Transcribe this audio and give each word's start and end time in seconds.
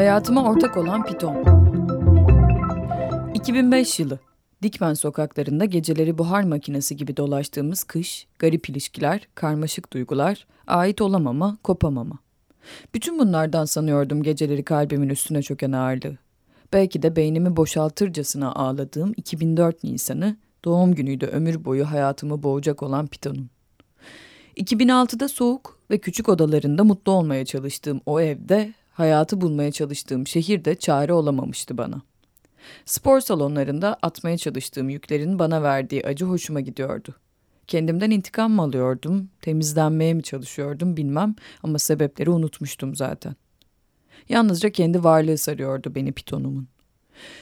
Hayatıma 0.00 0.50
ortak 0.50 0.76
olan 0.76 1.06
piton. 1.06 1.34
2005 3.34 4.00
yılı. 4.00 4.18
Dikmen 4.62 4.94
sokaklarında 4.94 5.64
geceleri 5.64 6.18
buhar 6.18 6.42
makinesi 6.42 6.96
gibi 6.96 7.16
dolaştığımız 7.16 7.84
kış, 7.84 8.26
garip 8.38 8.68
ilişkiler, 8.68 9.28
karmaşık 9.34 9.92
duygular, 9.92 10.46
ait 10.66 11.00
olamama, 11.00 11.58
kopamama. 11.62 12.18
Bütün 12.94 13.18
bunlardan 13.18 13.64
sanıyordum 13.64 14.22
geceleri 14.22 14.62
kalbimin 14.62 15.08
üstüne 15.08 15.42
çöken 15.42 15.72
ağırlığı. 15.72 16.18
Belki 16.72 17.02
de 17.02 17.16
beynimi 17.16 17.56
boşaltırcasına 17.56 18.52
ağladığım 18.52 19.12
2004 19.16 19.84
Nisan'ı 19.84 20.36
doğum 20.64 20.94
günüydü 20.94 21.26
ömür 21.26 21.64
boyu 21.64 21.90
hayatımı 21.90 22.42
boğacak 22.42 22.82
olan 22.82 23.06
pitonun. 23.06 23.50
2006'da 24.56 25.28
soğuk 25.28 25.78
ve 25.90 25.98
küçük 25.98 26.28
odalarında 26.28 26.84
mutlu 26.84 27.12
olmaya 27.12 27.44
çalıştığım 27.44 28.00
o 28.06 28.20
evde 28.20 28.74
hayatı 29.00 29.40
bulmaya 29.40 29.72
çalıştığım 29.72 30.26
şehirde 30.26 30.74
çare 30.74 31.12
olamamıştı 31.12 31.78
bana. 31.78 32.02
Spor 32.84 33.20
salonlarında 33.20 33.96
atmaya 34.02 34.38
çalıştığım 34.38 34.88
yüklerin 34.88 35.38
bana 35.38 35.62
verdiği 35.62 36.06
acı 36.06 36.24
hoşuma 36.24 36.60
gidiyordu. 36.60 37.14
Kendimden 37.66 38.10
intikam 38.10 38.52
mı 38.52 38.62
alıyordum, 38.62 39.28
temizlenmeye 39.40 40.14
mi 40.14 40.22
çalışıyordum 40.22 40.96
bilmem 40.96 41.34
ama 41.62 41.78
sebepleri 41.78 42.30
unutmuştum 42.30 42.94
zaten. 42.94 43.36
Yalnızca 44.28 44.70
kendi 44.70 45.04
varlığı 45.04 45.38
sarıyordu 45.38 45.94
beni 45.94 46.12
pitonumun. 46.12 46.68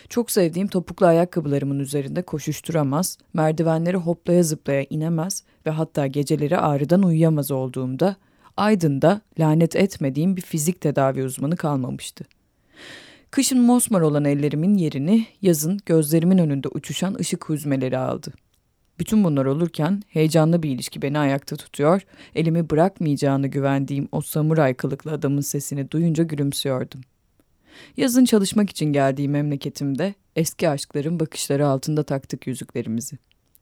Çok 0.09 0.31
sevdiğim 0.31 0.69
topuklu 0.69 1.07
ayakkabılarımın 1.07 1.79
üzerinde 1.79 2.23
koşuşturamaz, 2.23 3.19
merdivenleri 3.33 3.97
hoplaya 3.97 4.43
zıplaya 4.43 4.87
inemez 4.91 5.45
ve 5.67 5.71
hatta 5.71 6.07
geceleri 6.07 6.59
ağrıdan 6.59 7.03
uyuyamaz 7.03 7.51
olduğumda 7.51 8.17
Aydın'da 8.59 9.21
lanet 9.39 9.77
etmediğim 9.77 10.37
bir 10.37 10.43
fizik 10.43 10.81
tedavi 10.81 11.25
uzmanı 11.25 11.57
kalmamıştı. 11.57 12.25
Kışın 13.31 13.61
mosmor 13.61 14.01
olan 14.01 14.25
ellerimin 14.25 14.75
yerini 14.75 15.27
yazın 15.43 15.79
gözlerimin 15.87 16.39
önünde 16.39 16.69
uçuşan 16.69 17.15
ışık 17.15 17.49
hüzmeleri 17.49 17.99
aldı. 17.99 18.33
Bütün 18.99 19.25
bunlar 19.25 19.45
olurken 19.45 20.03
heyecanlı 20.09 20.63
bir 20.63 20.71
ilişki 20.71 21.03
beni 21.03 21.19
ayakta 21.19 21.57
tutuyor, 21.57 22.03
elimi 22.35 22.71
bırakmayacağını 22.71 23.47
güvendiğim 23.47 24.09
o 24.13 24.21
samuray 24.21 24.75
kılıklı 24.75 25.13
adamın 25.13 25.41
sesini 25.41 25.91
duyunca 25.91 26.25
gülümsüyordum. 26.25 27.01
Yazın 27.97 28.25
çalışmak 28.25 28.71
için 28.71 28.93
geldiğim 28.93 29.31
memleketimde 29.31 30.15
eski 30.37 30.69
aşkların 30.69 31.21
bakışları 31.21 31.67
altında 31.67 32.03
taktık 32.03 32.47
yüzüklerimizi. 32.47 33.19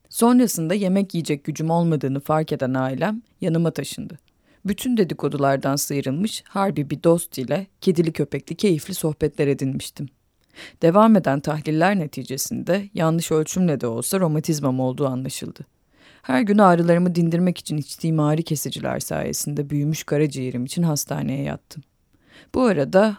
Sonrasında 0.08 0.74
yemek 0.74 1.14
yiyecek 1.14 1.44
gücüm 1.44 1.70
olmadığını 1.70 2.20
fark 2.20 2.52
eden 2.52 2.74
ailem 2.74 3.22
yanıma 3.41 3.70
taşındı. 3.70 4.19
Bütün 4.67 4.97
dedikodulardan 4.97 5.77
sıyrılmış 5.77 6.45
harbi 6.49 6.91
bir 6.91 7.03
dost 7.03 7.39
ile 7.39 7.67
kedili 7.81 8.13
köpekli 8.13 8.57
keyifli 8.57 8.95
sohbetler 8.95 9.47
edinmiştim. 9.47 10.09
Devam 10.83 11.17
eden 11.17 11.41
tahliller 11.41 11.99
neticesinde 11.99 12.89
yanlış 12.95 13.33
ölçümle 13.33 13.81
de 13.81 13.87
olsa 13.87 14.21
romatizmam 14.21 14.81
olduğu 14.81 15.07
anlaşıldı. 15.07 15.67
Her 16.23 16.43
gün 16.43 16.59
ağrılarımı 16.59 17.15
dindirmek 17.15 17.59
için 17.59 17.77
içtiğim 17.77 18.21
ağrı 18.21 18.43
kesiciler 18.43 19.01
sayesinde 19.01 19.71
büyümüş 19.71 20.05
karaciğerim 20.05 20.65
için 20.65 20.83
hastaneye 20.83 21.43
yattım. 21.43 21.83
Bu 22.55 22.63
arada 22.63 23.19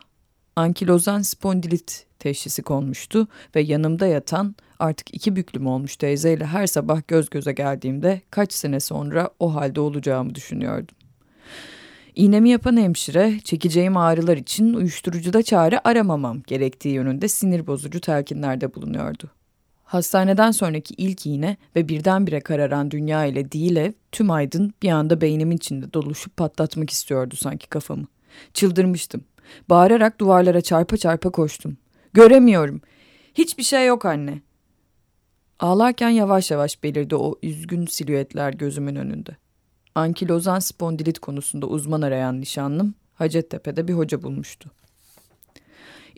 ankilozan 0.55 1.21
spondilit 1.21 2.05
teşhisi 2.19 2.61
konmuştu 2.63 3.27
ve 3.55 3.61
yanımda 3.61 4.07
yatan 4.07 4.55
artık 4.79 5.13
iki 5.13 5.35
büklüm 5.35 5.67
olmuş 5.67 5.95
teyzeyle 5.95 6.45
her 6.45 6.67
sabah 6.67 7.01
göz 7.07 7.29
göze 7.29 7.51
geldiğimde 7.51 8.21
kaç 8.31 8.53
sene 8.53 8.79
sonra 8.79 9.29
o 9.39 9.55
halde 9.55 9.81
olacağımı 9.81 10.35
düşünüyordum. 10.35 10.95
İğnemi 12.15 12.49
yapan 12.49 12.77
hemşire 12.77 13.39
çekeceğim 13.43 13.97
ağrılar 13.97 14.37
için 14.37 14.73
uyuşturucuda 14.73 15.43
çare 15.43 15.79
aramamam 15.83 16.41
gerektiği 16.47 16.93
yönünde 16.93 17.27
sinir 17.27 17.67
bozucu 17.67 18.01
telkinlerde 18.01 18.75
bulunuyordu. 18.75 19.31
Hastaneden 19.83 20.51
sonraki 20.51 20.93
ilk 20.97 21.25
iğne 21.25 21.57
ve 21.75 21.89
birdenbire 21.89 22.39
kararan 22.39 22.91
dünya 22.91 23.25
ile 23.25 23.51
değil 23.51 23.75
ev, 23.75 23.91
tüm 24.11 24.31
aydın 24.31 24.73
bir 24.83 24.89
anda 24.89 25.21
beynimin 25.21 25.57
içinde 25.57 25.93
doluşup 25.93 26.37
patlatmak 26.37 26.89
istiyordu 26.89 27.35
sanki 27.35 27.69
kafamı. 27.69 28.05
Çıldırmıştım. 28.53 29.21
Bağırarak 29.69 30.19
duvarlara 30.19 30.61
çarpa 30.61 30.97
çarpa 30.97 31.29
koştum. 31.29 31.77
Göremiyorum. 32.13 32.81
Hiçbir 33.33 33.63
şey 33.63 33.85
yok 33.87 34.05
anne. 34.05 34.41
Ağlarken 35.59 36.09
yavaş 36.09 36.51
yavaş 36.51 36.83
belirdi 36.83 37.15
o 37.15 37.35
üzgün 37.43 37.85
silüetler 37.85 38.53
gözümün 38.53 38.95
önünde. 38.95 39.37
Ankilozan 39.97 40.59
spondilit 40.59 41.19
konusunda 41.19 41.65
uzman 41.65 42.01
arayan 42.01 42.41
nişanlım 42.41 42.93
Hacettepe'de 43.15 43.87
bir 43.87 43.93
hoca 43.93 44.23
bulmuştu. 44.23 44.71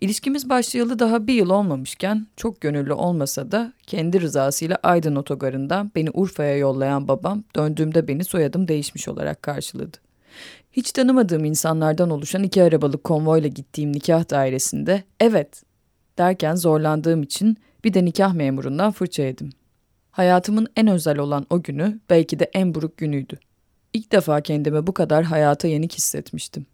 İlişkimiz 0.01 0.49
başlayalı 0.49 0.99
daha 0.99 1.27
bir 1.27 1.33
yıl 1.33 1.49
olmamışken 1.49 2.27
çok 2.35 2.61
gönüllü 2.61 2.93
olmasa 2.93 3.51
da 3.51 3.73
kendi 3.87 4.21
rızasıyla 4.21 4.77
Aydın 4.83 5.15
otogarından 5.15 5.91
beni 5.95 6.09
Urfa'ya 6.13 6.57
yollayan 6.57 7.07
babam 7.07 7.43
döndüğümde 7.55 8.07
beni 8.07 8.23
soyadım 8.23 8.67
değişmiş 8.67 9.07
olarak 9.07 9.43
karşıladı. 9.43 9.97
Hiç 10.71 10.91
tanımadığım 10.91 11.45
insanlardan 11.45 12.09
oluşan 12.09 12.43
iki 12.43 12.63
arabalık 12.63 13.03
konvoyla 13.03 13.49
gittiğim 13.49 13.93
nikah 13.93 14.29
dairesinde 14.29 15.03
evet 15.19 15.63
derken 16.17 16.55
zorlandığım 16.55 17.23
için 17.23 17.57
bir 17.83 17.93
de 17.93 18.05
nikah 18.05 18.33
memurundan 18.33 18.91
fırça 18.91 19.23
yedim. 19.23 19.49
Hayatımın 20.11 20.67
en 20.75 20.87
özel 20.87 21.17
olan 21.17 21.45
o 21.49 21.63
günü 21.63 21.99
belki 22.09 22.39
de 22.39 22.49
en 22.53 22.75
buruk 22.75 22.97
günüydü. 22.97 23.39
İlk 23.93 24.11
defa 24.11 24.41
kendimi 24.41 24.87
bu 24.87 24.93
kadar 24.93 25.23
hayata 25.23 25.67
yenik 25.67 25.93
hissetmiştim. 25.93 26.65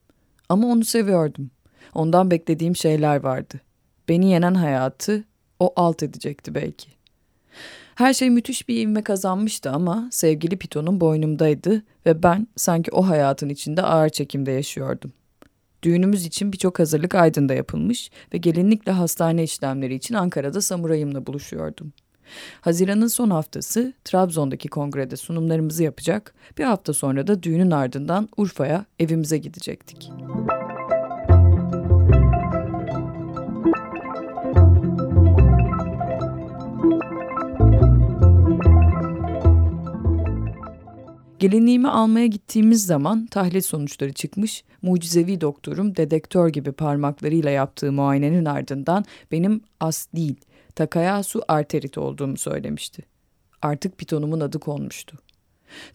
Ama 0.50 0.68
onu 0.68 0.86
seviyordum. 0.86 1.52
Ondan 1.94 2.31
beklediğim 2.31 2.76
şeyler 2.76 3.24
vardı. 3.24 3.62
Beni 4.09 4.31
yenen 4.31 4.53
hayatı 4.53 5.24
o 5.59 5.74
alt 5.75 6.04
edecekti 6.04 6.56
belki. 6.56 6.88
Her 7.96 8.14
şey 8.14 8.30
müthiş 8.30 8.70
bir 8.70 8.81
ivme 8.81 9.04
kazanmıştı 9.04 9.72
ama 9.72 10.09
sevgili 10.12 10.58
Piton'un 10.58 11.02
boynumdaydı 11.02 11.84
ve 12.06 12.24
ben 12.24 12.48
sanki 12.56 12.92
o 12.92 13.08
hayatın 13.08 13.50
içinde 13.50 13.81
ağır 13.81 14.09
çekimde 14.09 14.52
yaşıyordum. 14.52 15.14
Düğünümüz 15.84 16.25
için 16.25 16.54
birçok 16.54 16.80
hazırlık 16.80 17.16
Aydın'da 17.16 17.54
yapılmış 17.54 18.09
ve 18.34 18.38
gelinlikle 18.38 18.92
hastane 18.92 19.44
işlemleri 19.44 19.96
için 19.96 20.16
Ankara'da 20.16 20.62
samurayımla 20.62 21.25
buluşuyordum. 21.25 21.94
Haziran'ın 22.62 23.08
son 23.08 23.30
haftası 23.30 23.94
Trabzon'daki 24.03 24.68
kongrede 24.68 25.18
sunumlarımızı 25.18 25.84
yapacak, 25.84 26.34
bir 26.58 26.63
hafta 26.63 26.94
sonra 26.94 27.28
da 27.28 27.44
düğünün 27.44 27.72
ardından 27.72 28.30
Urfa'ya 28.38 28.86
evimize 29.00 29.38
gidecektik. 29.38 30.12
Gelinliğimi 41.39 41.88
almaya 41.88 42.27
gittiğimiz 42.27 42.86
zaman 42.86 43.25
tahlil 43.25 43.62
sonuçları 43.62 44.13
çıkmış, 44.13 44.63
mucizevi 44.81 45.42
doktorum 45.42 45.95
dedektör 45.95 46.50
gibi 46.50 46.72
parmaklarıyla 46.72 47.50
yaptığı 47.50 47.92
muayenenin 47.92 48.45
ardından 48.45 49.06
benim 49.31 49.62
as 49.80 50.07
değil, 50.16 50.36
Takayasu 50.75 51.42
arterit 51.48 51.98
olduğumu 51.98 52.38
söylemişti. 52.38 53.04
Artık 53.62 53.98
pitonumun 53.98 54.39
adı 54.39 54.60
konmuştu. 54.60 55.18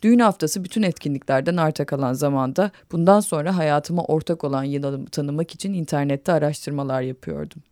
Düğün 0.02 0.18
haftası 0.18 0.64
bütün 0.64 0.82
etkinliklerden 0.82 1.56
arta 1.56 1.86
kalan 1.86 2.12
zamanda 2.12 2.70
bundan 2.92 3.20
sonra 3.20 3.56
hayatıma 3.56 4.04
ortak 4.04 4.44
olan 4.44 4.64
yılanımı 4.64 5.06
tanımak 5.06 5.54
için 5.54 5.72
internette 5.72 6.32
araştırmalar 6.32 7.02
yapıyordum. 7.02 7.62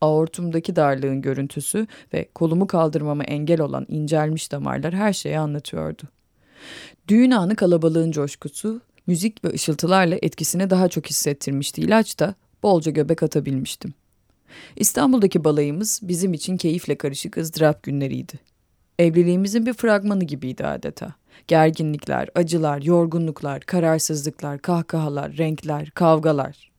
Aortumdaki 0.00 0.76
darlığın 0.76 1.22
görüntüsü 1.22 1.86
ve 2.14 2.28
kolumu 2.34 2.66
kaldırmama 2.66 3.24
engel 3.24 3.60
olan 3.60 3.86
incelmiş 3.88 4.52
damarlar 4.52 4.94
her 4.94 5.12
şeyi 5.12 5.38
anlatıyordu. 5.38 6.02
Düğün 7.08 7.30
anı 7.30 7.56
kalabalığın 7.56 8.10
coşkusu, 8.10 8.80
müzik 9.06 9.44
ve 9.44 9.48
ışıltılarla 9.48 10.18
etkisini 10.22 10.70
daha 10.70 10.88
çok 10.88 11.06
hissettirmişti. 11.06 11.80
İlaçta 11.80 12.34
bolca 12.62 12.92
göbek 12.92 13.22
atabilmiştim. 13.22 13.94
İstanbul'daki 14.76 15.44
balayımız 15.44 16.00
bizim 16.02 16.32
için 16.32 16.56
keyifle 16.56 16.98
karışık 16.98 17.36
ızdırap 17.36 17.82
günleriydi. 17.82 18.32
Evliliğimizin 18.98 19.66
bir 19.66 19.72
fragmanı 19.72 20.24
gibiydi 20.24 20.66
adeta. 20.66 21.14
Gerginlikler, 21.48 22.28
acılar, 22.34 22.82
yorgunluklar, 22.82 23.60
kararsızlıklar, 23.60 24.58
kahkahalar, 24.58 25.36
renkler, 25.36 25.90
kavgalar. 25.90 26.70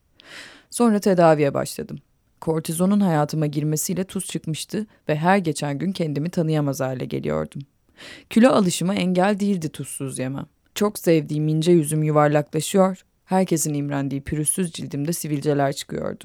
Sonra 0.70 1.00
tedaviye 1.00 1.54
başladım. 1.54 1.98
Kortizonun 2.42 3.00
hayatıma 3.00 3.46
girmesiyle 3.46 4.04
tuz 4.04 4.26
çıkmıştı 4.26 4.88
ve 5.10 5.16
her 5.16 5.38
geçen 5.38 5.78
gün 5.78 5.92
kendimi 5.92 6.30
tanıyamaz 6.30 6.80
hale 6.80 7.06
geliyordum. 7.06 7.62
Kilo 8.30 8.50
alışıma 8.50 8.96
engel 8.96 9.40
değildi 9.40 9.70
tuzsuz 9.70 10.20
yemem. 10.20 10.46
Çok 10.76 11.00
sevdiğim 11.00 11.48
ince 11.48 11.72
yüzüm 11.72 12.04
yuvarlaklaşıyor, 12.04 13.06
herkesin 13.26 13.74
imrendiği 13.74 14.22
pürüzsüz 14.22 14.72
cildimde 14.72 15.14
sivilceler 15.14 15.74
çıkıyordu. 15.74 16.24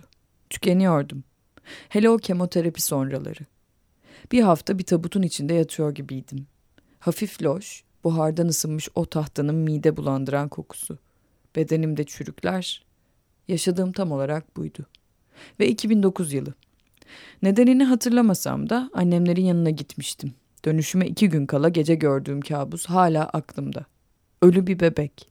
Tükeniyordum. 0.51 1.25
Hele 1.89 2.11
o 2.11 2.17
kemoterapi 2.17 2.83
sonraları. 2.83 3.47
Bir 4.33 4.43
hafta 4.43 4.79
bir 4.79 4.85
tabutun 4.85 5.23
içinde 5.23 5.55
yatıyor 5.55 5.95
gibiydim. 5.95 6.47
Hafif 6.99 7.43
loş, 7.43 7.85
buhardan 8.05 8.49
ısınmış 8.49 8.89
o 8.95 9.07
tahtanın 9.07 9.55
mide 9.55 9.97
bulandıran 9.97 10.49
kokusu. 10.49 10.99
Bedenimde 11.57 12.05
çürükler. 12.05 12.85
Yaşadığım 13.49 13.93
tam 13.93 14.13
olarak 14.13 14.57
buydu. 14.57 14.87
Ve 15.61 15.69
2009 15.69 16.33
yılı. 16.33 16.55
Nedenini 17.43 17.85
hatırlamasam 17.85 18.69
da 18.69 18.91
annemlerin 18.95 19.45
yanına 19.45 19.71
gitmiştim. 19.71 20.35
Dönüşüme 20.65 21.07
iki 21.07 21.29
gün 21.29 21.47
kala 21.47 21.69
gece 21.69 21.95
gördüğüm 21.95 22.41
kabus 22.41 22.87
hala 22.87 23.25
aklımda. 23.25 23.87
Ölü 24.43 24.67
bir 24.67 24.81
bebek. 24.81 25.29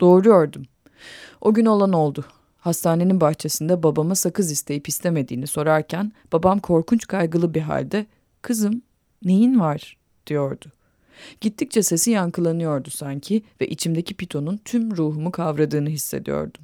Doğuruyordum. 0.00 0.62
O 1.40 1.54
gün 1.54 1.66
olan 1.66 1.92
oldu. 1.92 2.24
Hastanenin 2.62 3.20
bahçesinde 3.20 3.82
babama 3.82 4.14
sakız 4.14 4.50
isteyip 4.50 4.88
istemediğini 4.88 5.46
sorarken 5.46 6.12
babam 6.32 6.58
korkunç 6.58 7.06
kaygılı 7.06 7.54
bir 7.54 7.60
halde 7.60 8.06
"Kızım, 8.42 8.82
neyin 9.24 9.60
var?" 9.60 9.96
diyordu. 10.26 10.66
Gittikçe 11.40 11.82
sesi 11.82 12.10
yankılanıyordu 12.10 12.90
sanki 12.90 13.42
ve 13.60 13.68
içimdeki 13.68 14.14
pitonun 14.14 14.60
tüm 14.64 14.96
ruhumu 14.96 15.32
kavradığını 15.32 15.88
hissediyordum. 15.88 16.62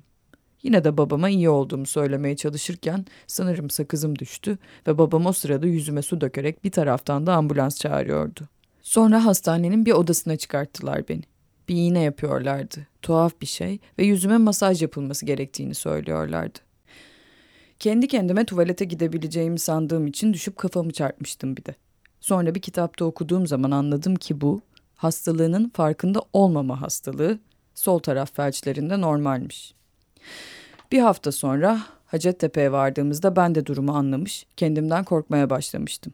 Yine 0.63 0.85
de 0.85 0.97
babama 0.97 1.29
iyi 1.29 1.49
olduğumu 1.49 1.87
söylemeye 1.87 2.37
çalışırken 2.37 3.07
sanırım 3.27 3.71
sakızım 3.71 4.19
düştü 4.19 4.59
ve 4.87 4.99
babam 4.99 5.27
o 5.27 5.33
sırada 5.33 5.67
yüzüme 5.67 6.03
su 6.03 6.21
dökerek 6.21 6.65
bir 6.65 6.71
taraftan 6.71 7.27
da 7.27 7.35
ambulans 7.35 7.81
çağırıyordu. 7.81 8.41
Sonra 8.83 9.25
hastanenin 9.25 9.87
bir 9.87 9.93
odasına 9.93 10.37
çıkarttılar 10.37 11.09
beni. 11.09 11.23
Bir 11.69 11.77
iğne 11.77 12.03
yapıyorlardı. 12.03 12.87
Tuhaf 13.03 13.41
bir 13.41 13.47
şey 13.47 13.79
ve 13.99 14.05
yüzüme 14.05 14.39
masaj 14.39 14.83
yapılması 14.83 15.27
gerektiğini 15.27 15.75
söylüyorlardı. 15.75 16.59
Kendi 17.79 18.09
kendime 18.09 18.45
tuvalete 18.45 18.85
gidebileceğimi 18.85 19.59
sandığım 19.59 20.07
için 20.07 20.33
düşüp 20.33 20.57
kafamı 20.57 20.93
çarpmıştım 20.93 21.57
bir 21.57 21.65
de. 21.65 21.75
Sonra 22.21 22.55
bir 22.55 22.61
kitapta 22.61 23.05
okuduğum 23.05 23.47
zaman 23.47 23.71
anladım 23.71 24.17
ki 24.17 24.41
bu 24.41 24.61
hastalığının 24.97 25.69
farkında 25.75 26.23
olmama 26.33 26.81
hastalığı 26.81 27.39
sol 27.75 27.99
taraf 27.99 28.35
felçlerinde 28.35 29.01
normalmiş. 29.01 29.75
Bir 30.93 30.99
hafta 30.99 31.33
sonra 31.33 31.81
Hacettepe'ye 32.07 32.73
vardığımızda 32.73 33.37
ben 33.37 33.55
de 33.55 33.67
durumu 33.67 33.93
anlamış, 33.93 34.47
kendimden 34.57 35.05
korkmaya 35.05 35.51
başlamıştım. 35.51 36.13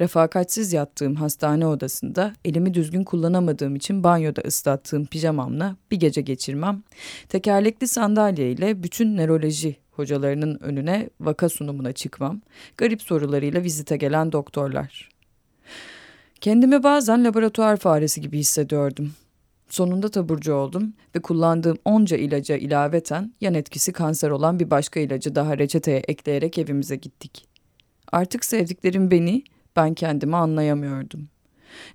Refakatsiz 0.00 0.72
yattığım 0.72 1.14
hastane 1.14 1.66
odasında 1.66 2.32
elimi 2.44 2.74
düzgün 2.74 3.04
kullanamadığım 3.04 3.76
için 3.76 4.04
banyoda 4.04 4.40
ıslattığım 4.40 5.06
pijamamla 5.06 5.76
bir 5.90 5.96
gece 5.96 6.20
geçirmem, 6.20 6.82
tekerlekli 7.28 7.88
sandalye 7.88 8.52
ile 8.52 8.82
bütün 8.82 9.16
nöroloji 9.16 9.76
hocalarının 9.90 10.58
önüne 10.62 11.10
vaka 11.20 11.48
sunumuna 11.48 11.92
çıkmam, 11.92 12.40
garip 12.76 13.02
sorularıyla 13.02 13.62
vizite 13.62 13.96
gelen 13.96 14.32
doktorlar. 14.32 15.08
Kendimi 16.40 16.82
bazen 16.82 17.24
laboratuvar 17.24 17.76
faresi 17.76 18.20
gibi 18.20 18.38
hissediyordum. 18.38 19.12
Sonunda 19.68 20.08
taburcu 20.08 20.54
oldum 20.54 20.92
ve 21.16 21.22
kullandığım 21.22 21.78
onca 21.84 22.16
ilaca 22.16 22.56
ilaveten 22.56 23.34
yan 23.40 23.54
etkisi 23.54 23.92
kanser 23.92 24.30
olan 24.30 24.60
bir 24.60 24.70
başka 24.70 25.00
ilacı 25.00 25.34
daha 25.34 25.58
reçeteye 25.58 25.98
ekleyerek 25.98 26.58
evimize 26.58 26.96
gittik. 26.96 27.46
Artık 28.12 28.44
sevdiklerim 28.44 29.10
beni, 29.10 29.42
ben 29.76 29.94
kendimi 29.94 30.36
anlayamıyordum. 30.36 31.28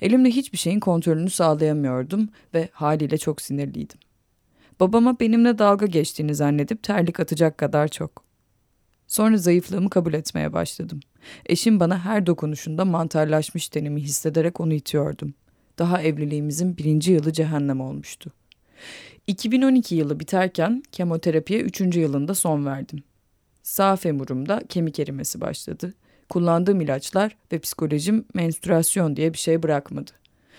Elimle 0.02 0.30
hiçbir 0.30 0.58
şeyin 0.58 0.80
kontrolünü 0.80 1.30
sağlayamıyordum 1.30 2.30
ve 2.54 2.70
haliyle 2.72 3.18
çok 3.18 3.42
sinirliydim. 3.42 4.00
Babama 4.80 5.20
benimle 5.20 5.58
dalga 5.58 5.86
geçtiğini 5.86 6.36
zannedip 6.36 6.84
terlik 6.84 7.20
atacak 7.20 7.58
kadar 7.58 7.88
çok. 7.88 8.24
Sonra 9.08 9.38
zayıflığımı 9.38 9.90
kabul 9.90 10.14
etmeye 10.14 10.54
başladım. 10.54 11.00
Eşim 11.46 11.80
bana 11.80 12.06
her 12.06 12.26
dokunuşunda 12.26 12.86
mantarlaşmış 12.86 13.70
tenimi 13.70 14.02
hissederek 14.02 14.60
onu 14.60 14.74
itiyordum. 14.74 15.34
Daha 15.80 16.02
evliliğimizin 16.02 16.78
birinci 16.78 17.12
yılı 17.12 17.34
cehennem 17.34 17.82
olmuştu. 17.82 18.32
2012 19.28 19.96
yılı 19.96 20.20
biterken 20.20 20.84
kemoterapiye 20.92 21.62
üçüncü 21.62 22.00
yılında 22.00 22.36
son 22.36 22.66
verdim. 22.66 23.04
Sağ 23.64 23.96
femurumda 23.96 24.62
kemik 24.70 25.00
erimesi 25.00 25.42
başladı. 25.42 25.94
Kullandığım 26.30 26.82
ilaçlar 26.82 27.38
ve 27.52 27.60
psikolojim 27.60 28.26
menstrüasyon 28.34 29.16
diye 29.16 29.34
bir 29.34 29.38
şey 29.38 29.64
bırakmadı. 29.64 30.12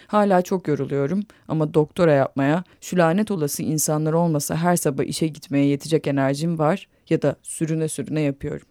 Hala 0.07 0.43
çok 0.43 0.69
yoruluyorum 0.69 1.23
ama 1.49 1.75
doktora 1.75 2.13
yapmaya, 2.13 2.65
şu 2.81 2.99
lanet 2.99 3.31
olası 3.31 3.63
insanlar 3.63 4.13
olmasa 4.13 4.57
her 4.57 4.77
sabah 4.77 5.05
işe 5.05 5.27
gitmeye 5.27 5.67
yetecek 5.67 6.07
enerjim 6.07 6.59
var 6.59 6.89
ya 7.11 7.23
da 7.23 7.37
sürüne 7.43 7.89
sürüne 7.89 8.21
yapıyorum. 8.21 8.67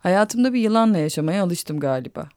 Hayatımda 0.00 0.52
bir 0.52 0.60
yılanla 0.60 0.98
yaşamaya 0.98 1.42
alıştım 1.42 1.80
galiba. 1.80 2.28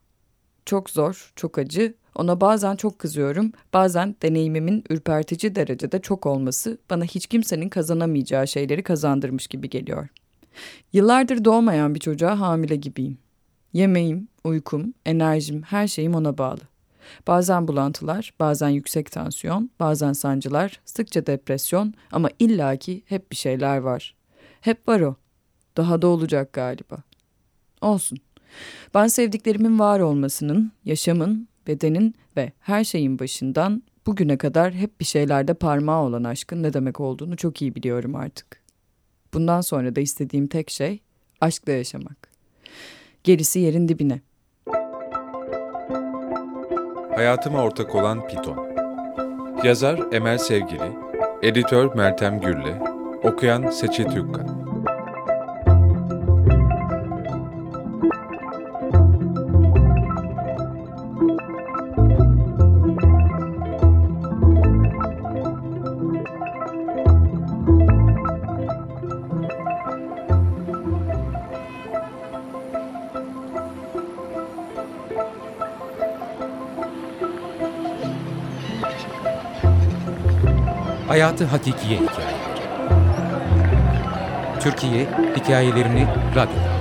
Çok 0.66 0.90
zor, 0.90 1.32
çok 1.36 1.58
acı. 1.58 1.94
Ona 2.14 2.40
bazen 2.40 2.76
çok 2.76 2.98
kızıyorum, 2.98 3.52
bazen 3.74 4.16
deneyimimin 4.22 4.84
ürpertici 4.90 5.54
derecede 5.54 6.00
çok 6.00 6.26
olması 6.26 6.78
bana 6.90 7.04
hiç 7.04 7.26
kimsenin 7.26 7.68
kazanamayacağı 7.68 8.48
şeyleri 8.48 8.82
kazandırmış 8.82 9.46
gibi 9.46 9.70
geliyor. 9.70 10.08
Yıllardır 10.92 11.44
doğmayan 11.44 11.94
bir 11.94 12.00
çocuğa 12.00 12.40
hamile 12.40 12.76
gibiyim. 12.76 13.18
Yemeğim, 13.72 14.28
uykum, 14.44 14.94
enerjim, 15.06 15.62
her 15.62 15.88
şeyim 15.88 16.14
ona 16.14 16.38
bağlı. 16.38 16.60
Bazen 17.26 17.68
bulantılar, 17.68 18.32
bazen 18.40 18.68
yüksek 18.68 19.10
tansiyon, 19.12 19.70
bazen 19.80 20.12
sancılar, 20.12 20.80
sıkça 20.84 21.26
depresyon 21.26 21.94
ama 22.12 22.28
illaki 22.38 23.02
hep 23.06 23.30
bir 23.30 23.36
şeyler 23.36 23.78
var. 23.78 24.14
Hep 24.60 24.88
var 24.88 25.00
o. 25.00 25.16
Daha 25.76 26.02
da 26.02 26.06
olacak 26.06 26.52
galiba. 26.52 26.96
Olsun. 27.80 28.18
Ben 28.94 29.06
sevdiklerimin 29.06 29.78
var 29.78 30.00
olmasının, 30.00 30.72
yaşamın, 30.84 31.48
bedenin 31.66 32.14
ve 32.36 32.52
her 32.60 32.84
şeyin 32.84 33.18
başından 33.18 33.82
bugüne 34.06 34.38
kadar 34.38 34.72
hep 34.72 35.00
bir 35.00 35.04
şeylerde 35.04 35.54
parmağı 35.54 36.02
olan 36.02 36.24
aşkın 36.24 36.62
ne 36.62 36.72
demek 36.72 37.00
olduğunu 37.00 37.36
çok 37.36 37.62
iyi 37.62 37.74
biliyorum 37.74 38.14
artık. 38.14 38.62
Bundan 39.34 39.60
sonra 39.60 39.96
da 39.96 40.00
istediğim 40.00 40.46
tek 40.46 40.70
şey 40.70 41.00
aşkla 41.40 41.72
yaşamak. 41.72 42.31
Gerisi 43.24 43.60
yerin 43.60 43.88
dibine. 43.88 44.20
Hayatıma 47.14 47.62
ortak 47.62 47.94
olan 47.94 48.28
Piton. 48.28 48.68
Yazar 49.64 50.00
Emel 50.12 50.38
Sevgili, 50.38 50.92
editör 51.42 51.94
Meltem 51.94 52.40
Gürle, 52.40 52.82
okuyan 53.24 53.70
Seçil 53.70 54.04
Türkkan. 54.04 54.61
Hayatı 81.12 81.44
Hakikiye 81.44 81.98
Hikayeleri 81.98 82.32
Türkiye 84.60 85.06
Hikayelerini 85.36 86.06
Radyo'da 86.36 86.71